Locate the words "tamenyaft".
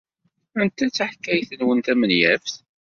1.85-2.55